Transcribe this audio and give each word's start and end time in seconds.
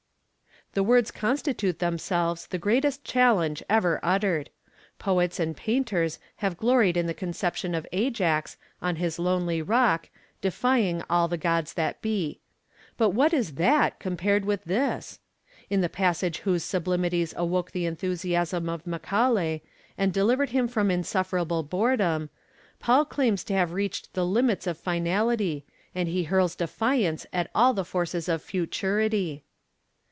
The 0.73 0.83
words 0.83 1.11
constitute 1.11 1.79
themselves 1.79 2.47
the 2.47 2.57
greatest 2.57 3.03
challenge 3.03 3.61
ever 3.69 3.99
uttered. 4.01 4.49
Poets 4.99 5.37
and 5.37 5.53
painters 5.53 6.17
have 6.37 6.55
gloried 6.55 6.95
in 6.95 7.07
the 7.07 7.13
conception 7.13 7.75
of 7.75 7.85
Ajax, 7.91 8.55
on 8.81 8.95
his 8.95 9.19
lonely 9.19 9.61
rock, 9.61 10.07
defying 10.39 11.03
all 11.09 11.27
the 11.27 11.35
gods 11.37 11.73
that 11.73 12.01
be. 12.01 12.39
But 12.95 13.09
what 13.09 13.33
is 13.33 13.55
that 13.55 13.99
compared 13.99 14.45
with 14.45 14.63
this? 14.63 15.19
In 15.69 15.81
the 15.81 15.89
passage 15.89 16.37
whose 16.37 16.63
sublimities 16.63 17.33
awoke 17.35 17.71
the 17.71 17.85
enthusiasm 17.85 18.69
of 18.69 18.87
Macaulay, 18.87 19.63
and 19.97 20.13
delivered 20.13 20.51
him 20.51 20.69
from 20.69 20.89
insufferable 20.89 21.63
boredom, 21.63 22.29
Paul 22.79 23.03
claims 23.03 23.43
to 23.43 23.53
have 23.55 23.73
reached 23.73 24.13
the 24.13 24.25
limits 24.25 24.65
of 24.67 24.77
finality, 24.77 25.65
and 25.93 26.07
he 26.07 26.23
hurls 26.23 26.55
defiance 26.55 27.25
at 27.33 27.51
all 27.53 27.73
the 27.73 27.83
forces 27.83 28.29
of 28.29 28.41
futurity. 28.41 29.43